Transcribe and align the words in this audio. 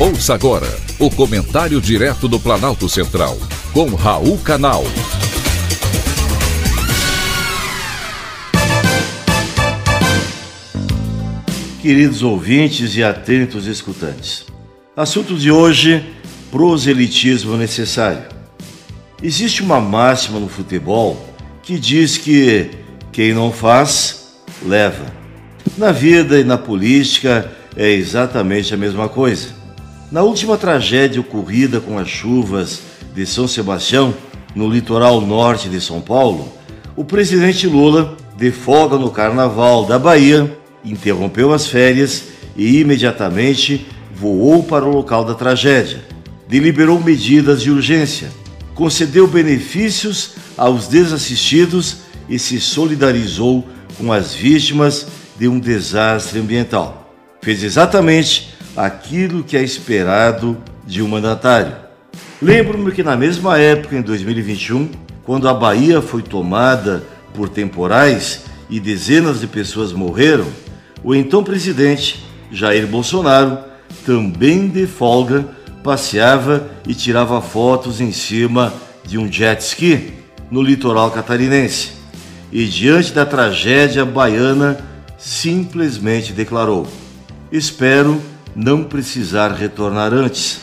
Ouça 0.00 0.32
agora 0.32 0.68
o 1.00 1.10
comentário 1.10 1.80
direto 1.80 2.28
do 2.28 2.38
Planalto 2.38 2.88
Central, 2.88 3.36
com 3.72 3.96
Raul 3.96 4.38
Canal. 4.38 4.84
Queridos 11.82 12.22
ouvintes 12.22 12.94
e 12.94 13.02
atentos 13.02 13.66
escutantes, 13.66 14.46
assunto 14.96 15.34
de 15.34 15.50
hoje: 15.50 16.08
proselitismo 16.52 17.56
necessário. 17.56 18.22
Existe 19.20 19.64
uma 19.64 19.80
máxima 19.80 20.38
no 20.38 20.48
futebol 20.48 21.28
que 21.60 21.76
diz 21.76 22.16
que 22.16 22.70
quem 23.10 23.34
não 23.34 23.50
faz, 23.50 24.36
leva. 24.64 25.06
Na 25.76 25.90
vida 25.90 26.38
e 26.38 26.44
na 26.44 26.56
política 26.56 27.50
é 27.76 27.90
exatamente 27.90 28.72
a 28.72 28.76
mesma 28.76 29.08
coisa. 29.08 29.58
Na 30.10 30.22
última 30.22 30.56
tragédia 30.56 31.20
ocorrida 31.20 31.80
com 31.80 31.98
as 31.98 32.08
chuvas 32.08 32.80
de 33.14 33.26
São 33.26 33.46
Sebastião, 33.46 34.14
no 34.54 34.66
litoral 34.66 35.20
norte 35.20 35.68
de 35.68 35.82
São 35.82 36.00
Paulo, 36.00 36.50
o 36.96 37.04
presidente 37.04 37.66
Lula, 37.66 38.16
de 38.34 38.50
folga 38.50 38.96
no 38.96 39.10
carnaval 39.10 39.84
da 39.84 39.98
Bahia, 39.98 40.56
interrompeu 40.82 41.52
as 41.52 41.66
férias 41.66 42.24
e 42.56 42.80
imediatamente 42.80 43.86
voou 44.14 44.62
para 44.62 44.86
o 44.86 44.90
local 44.90 45.26
da 45.26 45.34
tragédia. 45.34 46.02
Deliberou 46.48 46.98
medidas 46.98 47.60
de 47.60 47.70
urgência, 47.70 48.30
concedeu 48.74 49.26
benefícios 49.26 50.30
aos 50.56 50.88
desassistidos 50.88 51.98
e 52.30 52.38
se 52.38 52.58
solidarizou 52.58 53.62
com 53.98 54.10
as 54.10 54.32
vítimas 54.32 55.06
de 55.38 55.46
um 55.48 55.60
desastre 55.60 56.38
ambiental. 56.38 57.12
Fez 57.42 57.62
exatamente 57.62 58.56
aquilo 58.78 59.42
que 59.42 59.56
é 59.56 59.62
esperado 59.62 60.56
de 60.86 61.02
um 61.02 61.08
mandatário. 61.08 61.74
Lembro-me 62.40 62.92
que 62.92 63.02
na 63.02 63.16
mesma 63.16 63.58
época, 63.58 63.96
em 63.96 64.02
2021, 64.02 64.88
quando 65.24 65.48
a 65.48 65.54
Bahia 65.54 66.00
foi 66.00 66.22
tomada 66.22 67.02
por 67.34 67.48
temporais 67.48 68.44
e 68.70 68.78
dezenas 68.78 69.40
de 69.40 69.48
pessoas 69.48 69.92
morreram, 69.92 70.46
o 71.02 71.12
então 71.12 71.42
presidente 71.42 72.24
Jair 72.52 72.86
Bolsonaro, 72.86 73.58
também 74.06 74.68
de 74.68 74.86
folga, 74.86 75.44
passeava 75.82 76.68
e 76.86 76.94
tirava 76.94 77.42
fotos 77.42 78.00
em 78.00 78.12
cima 78.12 78.72
de 79.04 79.18
um 79.18 79.30
jet 79.30 79.60
ski 79.60 80.12
no 80.50 80.62
litoral 80.62 81.10
catarinense. 81.10 81.90
E 82.52 82.64
diante 82.64 83.12
da 83.12 83.26
tragédia 83.26 84.04
baiana, 84.04 84.78
simplesmente 85.18 86.32
declarou: 86.32 86.86
Espero 87.50 88.20
não 88.54 88.84
precisar 88.84 89.52
retornar 89.52 90.12
antes. 90.12 90.60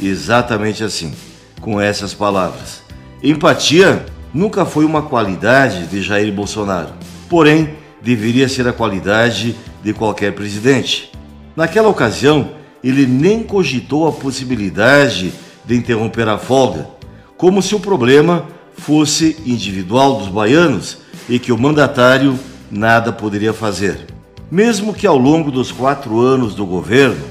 Exatamente 0.00 0.84
assim, 0.84 1.12
com 1.60 1.80
essas 1.80 2.14
palavras. 2.14 2.82
Empatia 3.22 4.06
nunca 4.32 4.64
foi 4.64 4.84
uma 4.84 5.02
qualidade 5.02 5.86
de 5.86 6.02
Jair 6.02 6.32
Bolsonaro, 6.32 6.92
porém 7.28 7.74
deveria 8.00 8.48
ser 8.48 8.68
a 8.68 8.72
qualidade 8.72 9.56
de 9.82 9.92
qualquer 9.92 10.32
presidente. 10.34 11.10
Naquela 11.56 11.88
ocasião, 11.88 12.50
ele 12.82 13.06
nem 13.06 13.42
cogitou 13.42 14.06
a 14.06 14.12
possibilidade 14.12 15.32
de 15.64 15.76
interromper 15.76 16.28
a 16.28 16.38
folga, 16.38 16.88
como 17.36 17.60
se 17.60 17.74
o 17.74 17.80
problema 17.80 18.46
fosse 18.76 19.36
individual 19.44 20.18
dos 20.18 20.28
baianos 20.28 20.98
e 21.28 21.38
que 21.38 21.52
o 21.52 21.58
mandatário 21.58 22.38
nada 22.70 23.12
poderia 23.12 23.52
fazer. 23.52 24.06
Mesmo 24.50 24.94
que 24.94 25.06
ao 25.06 25.18
longo 25.18 25.50
dos 25.50 25.70
quatro 25.70 26.20
anos 26.20 26.54
do 26.54 26.64
governo, 26.64 27.22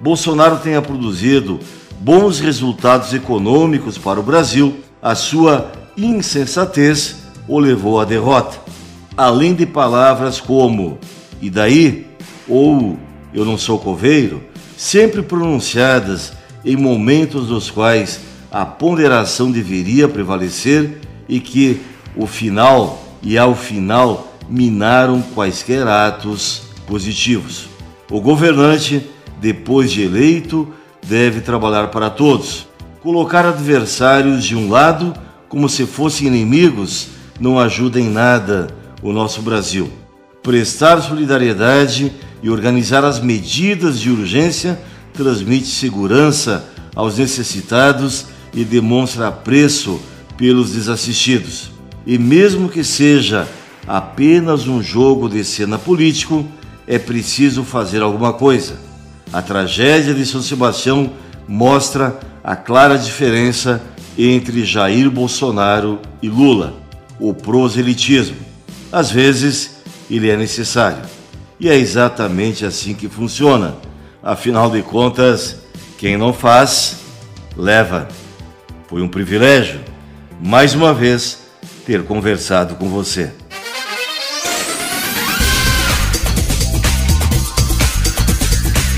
Bolsonaro 0.00 0.56
tenha 0.56 0.80
produzido 0.80 1.60
bons 2.00 2.40
resultados 2.40 3.12
econômicos 3.12 3.98
para 3.98 4.18
o 4.18 4.22
Brasil, 4.22 4.76
a 5.00 5.14
sua 5.14 5.70
insensatez 5.96 7.24
o 7.46 7.58
levou 7.58 8.00
à 8.00 8.06
derrota. 8.06 8.58
Além 9.14 9.54
de 9.54 9.66
palavras 9.66 10.40
como 10.40 10.98
e 11.42 11.50
daí 11.50 12.06
ou 12.48 12.96
eu 13.34 13.44
não 13.44 13.58
sou 13.58 13.78
coveiro, 13.78 14.42
sempre 14.74 15.22
pronunciadas 15.22 16.32
em 16.64 16.76
momentos 16.76 17.50
nos 17.50 17.70
quais 17.70 18.20
a 18.50 18.64
ponderação 18.64 19.50
deveria 19.50 20.08
prevalecer 20.08 21.00
e 21.28 21.38
que 21.38 21.82
o 22.16 22.26
final 22.26 23.02
e 23.22 23.36
ao 23.36 23.54
final 23.54 24.32
minaram 24.48 25.22
quaisquer 25.34 25.86
atos 25.86 26.71
positivos. 26.86 27.68
O 28.10 28.20
governante, 28.20 29.06
depois 29.40 29.90
de 29.90 30.02
eleito, 30.02 30.68
deve 31.06 31.40
trabalhar 31.40 31.88
para 31.88 32.10
todos. 32.10 32.66
Colocar 33.02 33.44
adversários 33.44 34.44
de 34.44 34.54
um 34.54 34.70
lado 34.70 35.14
como 35.48 35.68
se 35.68 35.86
fossem 35.86 36.28
inimigos 36.28 37.08
não 37.40 37.58
ajuda 37.58 38.00
em 38.00 38.08
nada 38.08 38.68
o 39.02 39.12
nosso 39.12 39.42
Brasil. 39.42 39.90
Prestar 40.42 41.00
solidariedade 41.00 42.12
e 42.42 42.50
organizar 42.50 43.04
as 43.04 43.20
medidas 43.20 43.98
de 43.98 44.10
urgência 44.10 44.80
transmite 45.12 45.66
segurança 45.66 46.68
aos 46.94 47.18
necessitados 47.18 48.26
e 48.54 48.64
demonstra 48.64 49.28
apreço 49.28 50.00
pelos 50.36 50.72
desassistidos. 50.72 51.70
E 52.06 52.18
mesmo 52.18 52.68
que 52.68 52.82
seja 52.82 53.48
apenas 53.86 54.66
um 54.66 54.82
jogo 54.82 55.28
de 55.28 55.44
cena 55.44 55.78
político, 55.78 56.46
é 56.86 56.98
preciso 56.98 57.64
fazer 57.64 58.02
alguma 58.02 58.32
coisa. 58.32 58.76
A 59.32 59.40
tragédia 59.40 60.14
de 60.14 60.26
São 60.26 60.42
Sebastião 60.42 61.12
mostra 61.48 62.18
a 62.42 62.54
clara 62.56 62.98
diferença 62.98 63.82
entre 64.18 64.64
Jair 64.64 65.10
Bolsonaro 65.10 66.00
e 66.20 66.28
Lula, 66.28 66.74
o 67.18 67.32
proselitismo. 67.32 68.36
Às 68.90 69.10
vezes, 69.10 69.82
ele 70.10 70.28
é 70.28 70.36
necessário. 70.36 71.02
E 71.58 71.68
é 71.68 71.76
exatamente 71.76 72.64
assim 72.64 72.94
que 72.94 73.08
funciona. 73.08 73.76
Afinal 74.22 74.70
de 74.70 74.82
contas, 74.82 75.56
quem 75.98 76.16
não 76.16 76.32
faz, 76.32 76.96
leva. 77.56 78.08
Foi 78.88 79.00
um 79.00 79.08
privilégio, 79.08 79.80
mais 80.40 80.74
uma 80.74 80.92
vez, 80.92 81.38
ter 81.86 82.04
conversado 82.04 82.74
com 82.74 82.88
você. 82.88 83.32